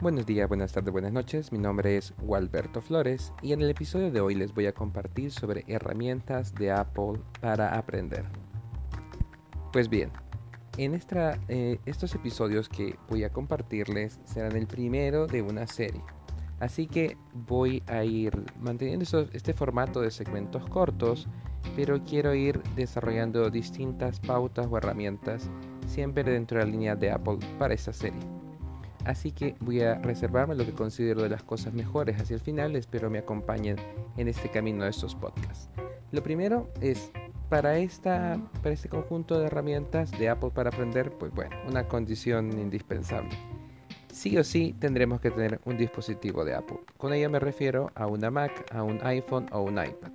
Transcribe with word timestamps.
Buenos 0.00 0.24
días, 0.24 0.48
buenas 0.48 0.72
tardes, 0.72 0.90
buenas 0.92 1.12
noches. 1.12 1.52
Mi 1.52 1.58
nombre 1.58 1.98
es 1.98 2.14
Gualberto 2.22 2.80
Flores 2.80 3.34
y 3.42 3.52
en 3.52 3.60
el 3.60 3.68
episodio 3.68 4.10
de 4.10 4.22
hoy 4.22 4.34
les 4.34 4.54
voy 4.54 4.64
a 4.64 4.72
compartir 4.72 5.30
sobre 5.30 5.62
herramientas 5.68 6.54
de 6.54 6.72
Apple 6.72 7.20
para 7.42 7.76
aprender. 7.76 8.24
Pues 9.74 9.90
bien, 9.90 10.10
en 10.78 10.98
eh, 11.48 11.78
estos 11.84 12.14
episodios 12.14 12.70
que 12.70 12.96
voy 13.10 13.24
a 13.24 13.30
compartirles 13.30 14.20
serán 14.24 14.56
el 14.56 14.66
primero 14.66 15.26
de 15.26 15.42
una 15.42 15.66
serie. 15.66 16.02
Así 16.60 16.86
que 16.86 17.18
voy 17.34 17.82
a 17.86 18.02
ir 18.02 18.32
manteniendo 18.58 19.04
este 19.34 19.52
formato 19.52 20.00
de 20.00 20.10
segmentos 20.10 20.66
cortos, 20.70 21.28
pero 21.76 22.02
quiero 22.04 22.34
ir 22.34 22.62
desarrollando 22.74 23.50
distintas 23.50 24.18
pautas 24.18 24.66
o 24.70 24.78
herramientas 24.78 25.50
siempre 25.86 26.22
dentro 26.24 26.58
de 26.58 26.64
la 26.64 26.70
línea 26.70 26.96
de 26.96 27.10
Apple 27.10 27.38
para 27.58 27.74
esta 27.74 27.92
serie. 27.92 28.39
Así 29.04 29.32
que 29.32 29.54
voy 29.60 29.80
a 29.80 29.94
reservarme 29.94 30.54
lo 30.54 30.64
que 30.64 30.72
considero 30.72 31.22
de 31.22 31.28
las 31.28 31.42
cosas 31.42 31.72
mejores 31.72 32.20
hacia 32.20 32.34
el 32.34 32.40
final. 32.40 32.76
Espero 32.76 33.10
me 33.10 33.18
acompañen 33.18 33.76
en 34.16 34.28
este 34.28 34.50
camino 34.50 34.84
de 34.84 34.90
estos 34.90 35.14
podcasts. 35.14 35.68
Lo 36.12 36.22
primero 36.22 36.68
es, 36.80 37.10
para, 37.48 37.78
esta, 37.78 38.38
para 38.62 38.74
este 38.74 38.88
conjunto 38.88 39.38
de 39.38 39.46
herramientas 39.46 40.10
de 40.12 40.28
Apple 40.28 40.50
para 40.54 40.70
aprender, 40.70 41.10
pues 41.12 41.32
bueno, 41.32 41.56
una 41.68 41.86
condición 41.88 42.58
indispensable. 42.58 43.30
Sí 44.12 44.36
o 44.36 44.44
sí 44.44 44.74
tendremos 44.78 45.20
que 45.20 45.30
tener 45.30 45.60
un 45.64 45.76
dispositivo 45.76 46.44
de 46.44 46.54
Apple. 46.54 46.80
Con 46.96 47.12
ello 47.12 47.30
me 47.30 47.38
refiero 47.38 47.90
a 47.94 48.06
una 48.06 48.30
Mac, 48.30 48.66
a 48.72 48.82
un 48.82 48.98
iPhone 49.02 49.46
o 49.52 49.62
un 49.62 49.74
iPad. 49.74 50.10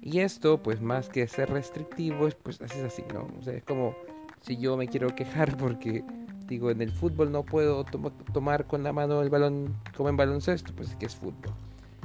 Y 0.00 0.20
esto, 0.20 0.62
pues 0.62 0.80
más 0.80 1.08
que 1.08 1.26
ser 1.26 1.50
restrictivo, 1.50 2.28
pues 2.42 2.60
es 2.60 2.76
así, 2.76 3.04
¿no? 3.12 3.28
O 3.38 3.42
sea, 3.42 3.54
es 3.54 3.64
como 3.64 3.94
si 4.40 4.56
yo 4.56 4.76
me 4.76 4.86
quiero 4.86 5.14
quejar 5.14 5.56
porque 5.58 6.04
digo, 6.46 6.70
en 6.70 6.80
el 6.82 6.90
fútbol 6.90 7.32
no 7.32 7.44
puedo 7.44 7.84
tomar 8.32 8.66
con 8.66 8.82
la 8.82 8.92
mano 8.92 9.22
el 9.22 9.30
balón 9.30 9.76
como 9.96 10.08
en 10.08 10.16
baloncesto, 10.16 10.72
pues 10.74 10.90
es 10.90 10.96
que 10.96 11.06
es 11.06 11.16
fútbol. 11.16 11.52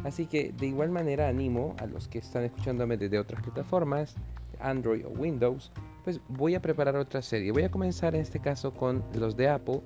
Así 0.04 0.26
que 0.26 0.52
de 0.52 0.68
igual 0.68 0.90
manera 0.90 1.28
animo 1.28 1.76
a 1.80 1.86
los 1.86 2.08
que 2.08 2.20
están 2.20 2.44
escuchándome 2.44 2.98
desde 2.98 3.20
otras 3.20 3.42
plataformas, 3.42 4.16
Android 4.60 5.06
o 5.06 5.10
Windows, 5.10 5.72
pues 6.04 6.20
voy 6.28 6.56
a 6.56 6.62
preparar 6.62 6.96
otra 6.96 7.22
serie. 7.22 7.52
Voy 7.52 7.64
a 7.64 7.72
comenzar 7.72 8.16
en 8.16 8.22
este 8.22 8.40
caso 8.40 8.74
con 8.74 9.04
los 9.14 9.36
de 9.38 9.50
Apple 9.50 9.82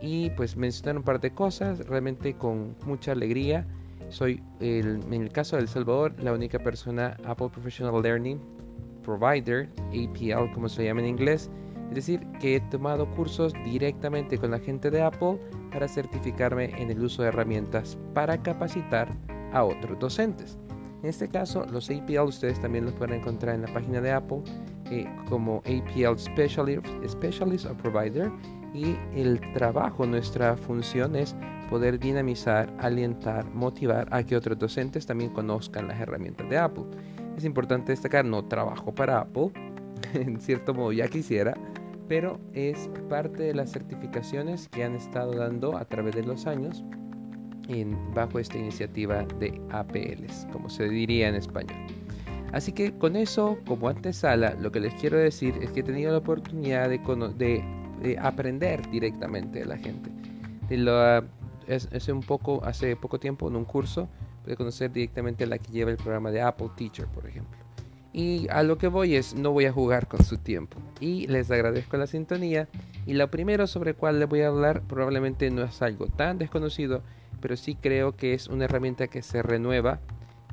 y 0.00 0.30
pues 0.30 0.56
mencionar 0.56 0.96
un 0.96 1.02
par 1.02 1.20
de 1.20 1.32
cosas 1.32 1.86
realmente 1.86 2.34
con 2.34 2.74
mucha 2.86 3.12
alegría. 3.12 3.66
Soy 4.08 4.42
en 4.60 5.12
el 5.12 5.30
caso 5.32 5.56
de 5.56 5.62
El 5.62 5.68
Salvador 5.68 6.14
la 6.22 6.32
única 6.32 6.58
persona 6.58 7.16
Apple 7.24 7.48
Professional 7.50 8.02
Learning 8.02 8.40
Provider, 9.02 9.68
APL 9.88 10.52
como 10.52 10.68
se 10.68 10.84
llama 10.84 11.00
en 11.00 11.08
inglés, 11.08 11.50
es 11.92 12.06
decir, 12.06 12.26
que 12.40 12.56
he 12.56 12.60
tomado 12.60 13.06
cursos 13.10 13.52
directamente 13.66 14.38
con 14.38 14.50
la 14.50 14.58
gente 14.58 14.90
de 14.90 15.02
Apple 15.02 15.38
para 15.70 15.86
certificarme 15.86 16.70
en 16.80 16.90
el 16.90 17.04
uso 17.04 17.20
de 17.20 17.28
herramientas 17.28 17.98
para 18.14 18.42
capacitar 18.42 19.14
a 19.52 19.62
otros 19.62 19.98
docentes. 19.98 20.58
En 21.02 21.10
este 21.10 21.28
caso, 21.28 21.66
los 21.66 21.90
APL 21.90 22.20
ustedes 22.20 22.58
también 22.62 22.86
los 22.86 22.94
pueden 22.94 23.20
encontrar 23.20 23.56
en 23.56 23.62
la 23.62 23.74
página 23.74 24.00
de 24.00 24.10
Apple 24.10 24.40
eh, 24.90 25.06
como 25.28 25.58
APL 25.58 26.18
Specialist, 26.18 26.86
Specialist 27.06 27.66
o 27.66 27.76
Provider 27.76 28.32
y 28.72 28.96
el 29.14 29.38
trabajo, 29.52 30.06
nuestra 30.06 30.56
función 30.56 31.14
es 31.14 31.36
poder 31.68 31.98
dinamizar, 31.98 32.72
alientar, 32.78 33.44
motivar 33.52 34.08
a 34.10 34.22
que 34.22 34.34
otros 34.34 34.58
docentes 34.58 35.04
también 35.04 35.30
conozcan 35.30 35.88
las 35.88 36.00
herramientas 36.00 36.48
de 36.48 36.56
Apple. 36.56 36.84
Es 37.36 37.44
importante 37.44 37.92
destacar, 37.92 38.24
no 38.24 38.46
trabajo 38.46 38.94
para 38.94 39.20
Apple, 39.20 39.50
en 40.14 40.40
cierto 40.40 40.72
modo 40.72 40.92
ya 40.92 41.08
quisiera, 41.08 41.54
pero 42.08 42.40
es 42.52 42.90
parte 43.08 43.42
de 43.42 43.54
las 43.54 43.72
certificaciones 43.72 44.68
que 44.68 44.84
han 44.84 44.94
estado 44.94 45.32
dando 45.32 45.76
a 45.76 45.84
través 45.84 46.14
de 46.14 46.24
los 46.24 46.46
años 46.46 46.84
bajo 48.14 48.38
esta 48.38 48.58
iniciativa 48.58 49.24
de 49.38 49.60
APLs, 49.70 50.46
como 50.52 50.68
se 50.68 50.88
diría 50.88 51.28
en 51.28 51.36
español. 51.36 51.76
Así 52.52 52.72
que 52.72 52.92
con 52.92 53.16
eso, 53.16 53.58
como 53.66 53.88
antesala, 53.88 54.54
lo 54.60 54.70
que 54.70 54.80
les 54.80 54.94
quiero 54.94 55.16
decir 55.16 55.54
es 55.62 55.72
que 55.72 55.80
he 55.80 55.82
tenido 55.82 56.12
la 56.12 56.18
oportunidad 56.18 56.90
de, 56.90 57.64
aprender 58.20 58.88
directamente 58.90 59.60
de 59.60 59.64
la 59.64 59.78
gente. 59.78 60.10
hace, 61.68 62.12
un 62.12 62.20
poco, 62.20 62.62
hace 62.64 62.94
poco 62.96 63.18
tiempo 63.18 63.48
en 63.48 63.56
un 63.56 63.64
curso, 63.64 64.08
de 64.44 64.56
conocer 64.56 64.92
directamente 64.92 65.44
a 65.44 65.46
la 65.46 65.58
que 65.58 65.70
lleva 65.70 65.92
el 65.92 65.96
programa 65.96 66.30
de 66.30 66.42
Apple 66.42 66.70
Teacher, 66.76 67.06
por 67.06 67.26
ejemplo. 67.26 67.61
Y 68.12 68.46
a 68.50 68.62
lo 68.62 68.76
que 68.76 68.88
voy 68.88 69.16
es, 69.16 69.34
no 69.34 69.52
voy 69.52 69.64
a 69.64 69.72
jugar 69.72 70.06
con 70.06 70.22
su 70.22 70.36
tiempo. 70.36 70.78
Y 71.00 71.26
les 71.28 71.50
agradezco 71.50 71.96
la 71.96 72.06
sintonía. 72.06 72.68
Y 73.06 73.14
lo 73.14 73.30
primero 73.30 73.66
sobre 73.66 73.94
cual 73.94 74.20
les 74.20 74.28
voy 74.28 74.42
a 74.42 74.48
hablar 74.48 74.82
probablemente 74.82 75.50
no 75.50 75.62
es 75.62 75.80
algo 75.80 76.06
tan 76.06 76.38
desconocido, 76.38 77.02
pero 77.40 77.56
sí 77.56 77.74
creo 77.74 78.16
que 78.16 78.34
es 78.34 78.48
una 78.48 78.66
herramienta 78.66 79.08
que 79.08 79.22
se 79.22 79.42
renueva 79.42 80.00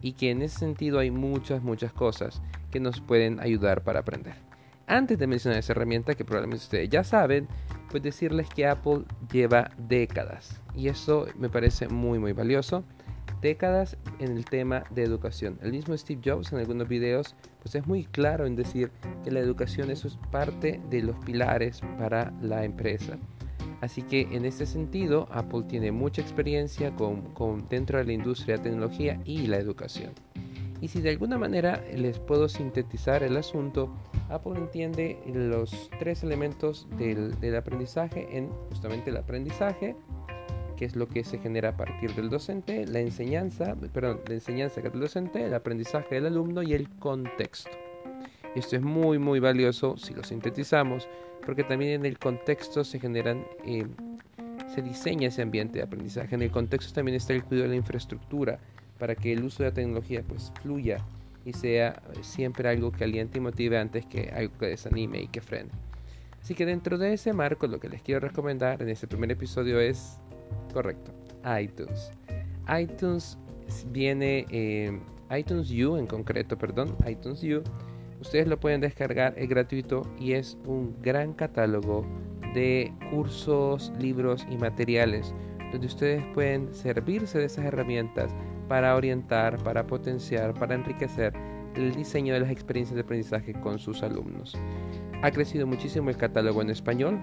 y 0.01 0.13
que 0.13 0.31
en 0.31 0.41
ese 0.41 0.59
sentido 0.59 0.99
hay 0.99 1.11
muchas, 1.11 1.61
muchas 1.61 1.91
cosas 1.91 2.41
que 2.71 2.79
nos 2.79 3.01
pueden 3.01 3.39
ayudar 3.39 3.83
para 3.83 3.99
aprender. 3.99 4.35
Antes 4.87 5.19
de 5.19 5.27
mencionar 5.27 5.59
esa 5.59 5.73
herramienta 5.73 6.15
que 6.15 6.25
probablemente 6.25 6.63
ustedes 6.63 6.89
ya 6.89 7.03
saben, 7.03 7.47
pues 7.91 8.01
decirles 8.01 8.49
que 8.49 8.65
Apple 8.65 9.03
lleva 9.31 9.71
décadas 9.77 10.61
y 10.75 10.87
eso 10.87 11.27
me 11.37 11.49
parece 11.49 11.87
muy 11.89 12.17
muy 12.17 12.33
valioso 12.33 12.83
décadas 13.41 13.97
en 14.19 14.37
el 14.37 14.45
tema 14.45 14.83
de 14.91 15.03
educación. 15.03 15.57
El 15.61 15.71
mismo 15.71 15.97
Steve 15.97 16.21
Jobs 16.23 16.51
en 16.53 16.59
algunos 16.59 16.87
videos 16.87 17.35
pues 17.61 17.75
es 17.75 17.87
muy 17.87 18.05
claro 18.05 18.45
en 18.45 18.55
decir 18.55 18.91
que 19.23 19.31
la 19.31 19.39
educación 19.39 19.89
eso 19.89 20.07
es 20.07 20.17
parte 20.31 20.81
de 20.89 21.01
los 21.01 21.15
pilares 21.25 21.81
para 21.97 22.31
la 22.41 22.63
empresa. 22.63 23.17
Así 23.81 24.01
que 24.01 24.27
en 24.31 24.45
ese 24.45 24.65
sentido 24.65 25.27
Apple 25.31 25.63
tiene 25.67 25.91
mucha 25.91 26.21
experiencia 26.21 26.95
con, 26.95 27.21
con 27.33 27.67
dentro 27.69 27.97
de 27.97 28.05
la 28.05 28.13
industria 28.13 28.57
de 28.57 28.63
tecnología 28.63 29.21
y 29.25 29.47
la 29.47 29.57
educación. 29.57 30.11
Y 30.81 30.87
si 30.87 31.01
de 31.01 31.09
alguna 31.09 31.37
manera 31.37 31.83
les 31.93 32.19
puedo 32.19 32.47
sintetizar 32.47 33.23
el 33.23 33.35
asunto, 33.37 33.93
Apple 34.29 34.53
entiende 34.57 35.19
los 35.33 35.89
tres 35.99 36.23
elementos 36.23 36.87
del 36.97 37.55
aprendizaje 37.55 38.37
en 38.37 38.49
justamente 38.69 39.09
el 39.09 39.17
aprendizaje, 39.17 39.95
que 40.79 40.85
es 40.85 40.95
lo 40.95 41.09
que 41.09 41.25
se 41.25 41.39
genera 41.39 41.69
a 41.69 41.75
partir 41.75 42.15
del 42.15 42.29
docente, 42.29 42.87
la 42.87 43.01
enseñanza, 43.01 43.75
perdón, 43.93 44.21
la 44.25 44.35
enseñanza 44.35 44.79
del 44.79 44.97
docente, 44.97 45.43
el 45.43 45.53
aprendizaje 45.53 46.15
del 46.15 46.27
alumno 46.27 46.63
y 46.63 46.71
el 46.71 46.87
contexto. 46.87 47.71
Esto 48.55 48.77
es 48.77 48.81
muy 48.81 49.19
muy 49.19 49.41
valioso 49.41 49.97
si 49.97 50.13
lo 50.13 50.23
sintetizamos, 50.23 51.09
porque 51.45 51.65
también 51.65 51.91
en 51.91 52.05
el 52.05 52.17
contexto 52.17 52.85
se 52.85 52.97
generan, 52.97 53.45
eh, 53.65 53.87
se 54.73 54.81
diseña 54.81 55.27
ese 55.27 55.41
ambiente 55.41 55.79
de 55.79 55.83
aprendizaje. 55.83 56.33
En 56.33 56.43
el 56.43 56.49
contexto 56.49 56.93
también 56.93 57.17
está 57.17 57.33
el 57.33 57.43
cuidado 57.43 57.67
de 57.67 57.71
la 57.71 57.75
infraestructura 57.75 58.59
para 58.97 59.15
que 59.15 59.33
el 59.33 59.43
uso 59.43 59.63
de 59.63 59.71
la 59.71 59.75
tecnología 59.75 60.23
pues 60.25 60.53
fluya 60.61 61.05
y 61.43 61.51
sea 61.51 62.01
siempre 62.21 62.69
algo 62.69 62.93
que 62.93 63.03
aliente 63.03 63.39
y 63.39 63.41
motive 63.41 63.77
antes 63.77 64.05
que 64.05 64.29
algo 64.33 64.57
que 64.57 64.67
desanime 64.67 65.23
y 65.23 65.27
que 65.27 65.41
frene. 65.41 65.71
Así 66.41 66.55
que 66.55 66.65
dentro 66.65 66.97
de 66.97 67.11
ese 67.11 67.33
marco 67.33 67.67
lo 67.67 67.81
que 67.81 67.89
les 67.89 68.01
quiero 68.01 68.21
recomendar 68.21 68.81
en 68.81 68.87
este 68.87 69.07
primer 69.07 69.29
episodio 69.29 69.77
es 69.81 70.21
Correcto, 70.73 71.11
iTunes. 71.59 72.11
iTunes 72.79 73.37
viene, 73.91 74.45
eh, 74.49 74.99
iTunes 75.37 75.71
U 75.71 75.97
en 75.97 76.07
concreto, 76.07 76.57
perdón, 76.57 76.95
iTunes 77.07 77.43
U. 77.43 77.63
Ustedes 78.19 78.47
lo 78.47 78.59
pueden 78.59 78.81
descargar, 78.81 79.33
es 79.37 79.47
gratuito 79.47 80.01
y 80.19 80.33
es 80.33 80.57
un 80.65 80.95
gran 81.01 81.33
catálogo 81.33 82.05
de 82.53 82.91
cursos, 83.11 83.93
libros 83.99 84.45
y 84.49 84.57
materiales 84.57 85.33
donde 85.71 85.87
ustedes 85.87 86.23
pueden 86.33 86.73
servirse 86.73 87.37
de 87.37 87.45
esas 87.45 87.65
herramientas 87.65 88.33
para 88.67 88.95
orientar, 88.95 89.61
para 89.63 89.85
potenciar, 89.85 90.53
para 90.53 90.75
enriquecer 90.75 91.33
el 91.75 91.93
diseño 91.93 92.33
de 92.33 92.41
las 92.41 92.51
experiencias 92.51 92.95
de 92.95 93.01
aprendizaje 93.01 93.53
con 93.53 93.79
sus 93.79 94.03
alumnos. 94.03 94.57
Ha 95.21 95.31
crecido 95.31 95.67
muchísimo 95.67 96.09
el 96.09 96.17
catálogo 96.17 96.61
en 96.61 96.69
español, 96.69 97.19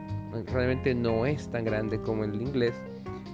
realmente 0.52 0.94
no 0.94 1.26
es 1.26 1.48
tan 1.48 1.64
grande 1.64 2.00
como 2.00 2.24
el 2.24 2.40
inglés, 2.40 2.74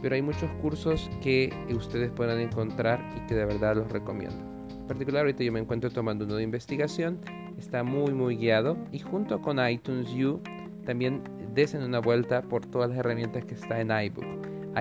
pero 0.02 0.16
hay 0.16 0.22
muchos 0.22 0.50
cursos 0.60 1.08
que 1.22 1.54
ustedes 1.74 2.10
puedan 2.10 2.40
encontrar 2.40 3.00
y 3.16 3.26
que 3.26 3.34
de 3.34 3.46
verdad 3.46 3.76
los 3.76 3.90
recomiendo. 3.90 4.36
En 4.68 4.86
particular 4.88 5.20
ahorita 5.20 5.44
yo 5.44 5.52
me 5.52 5.60
encuentro 5.60 5.90
tomando 5.90 6.24
uno 6.24 6.34
de 6.34 6.42
investigación, 6.42 7.20
está 7.56 7.84
muy 7.84 8.12
muy 8.12 8.36
guiado 8.36 8.76
y 8.90 8.98
junto 8.98 9.40
con 9.40 9.64
iTunes 9.66 10.12
U 10.14 10.40
también 10.84 11.22
desen 11.54 11.82
una 11.82 12.00
vuelta 12.00 12.42
por 12.42 12.66
todas 12.66 12.90
las 12.90 12.98
herramientas 12.98 13.44
que 13.44 13.54
está 13.54 13.80
en 13.80 13.90
iBook. 13.90 14.26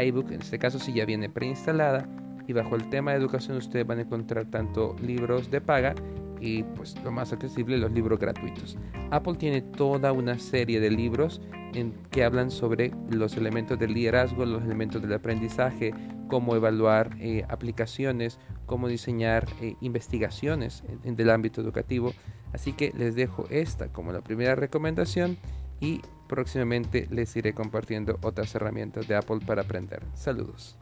iBook 0.01 0.31
en 0.31 0.41
este 0.41 0.57
caso 0.57 0.79
sí 0.79 0.91
ya 0.93 1.05
viene 1.05 1.29
preinstalada 1.29 2.09
y 2.47 2.53
bajo 2.53 2.75
el 2.75 2.89
tema 2.89 3.11
de 3.11 3.17
educación 3.17 3.57
ustedes 3.57 3.85
van 3.85 3.99
a 3.99 4.01
encontrar 4.01 4.45
tanto 4.45 4.95
libros 5.01 5.51
de 5.51 5.61
paga 5.61 5.93
y 6.39 6.63
pues 6.63 6.95
lo 7.03 7.11
más 7.11 7.31
accesible 7.31 7.77
los 7.77 7.91
libros 7.91 8.19
gratuitos. 8.19 8.77
Apple 9.11 9.35
tiene 9.35 9.61
toda 9.61 10.11
una 10.11 10.39
serie 10.39 10.79
de 10.79 10.89
libros 10.89 11.39
en 11.73 11.93
que 12.11 12.23
hablan 12.23 12.51
sobre 12.51 12.91
los 13.09 13.37
elementos 13.37 13.77
del 13.79 13.93
liderazgo, 13.93 14.45
los 14.45 14.63
elementos 14.63 15.01
del 15.01 15.13
aprendizaje, 15.13 15.93
cómo 16.27 16.55
evaluar 16.55 17.15
eh, 17.19 17.43
aplicaciones, 17.49 18.39
cómo 18.65 18.87
diseñar 18.87 19.47
eh, 19.61 19.75
investigaciones 19.81 20.83
en, 20.87 20.99
en, 21.03 21.19
el 21.19 21.29
ámbito 21.29 21.61
educativo. 21.61 22.13
Así 22.53 22.73
que 22.73 22.93
les 22.97 23.15
dejo 23.15 23.45
esta 23.49 23.87
como 23.89 24.11
la 24.11 24.21
primera 24.21 24.55
recomendación 24.55 25.37
y 25.79 26.01
próximamente 26.27 27.07
les 27.11 27.35
iré 27.35 27.53
compartiendo 27.53 28.17
otras 28.21 28.55
herramientas 28.55 29.07
de 29.07 29.15
Apple 29.15 29.39
para 29.45 29.63
aprender. 29.63 30.03
Saludos. 30.13 30.77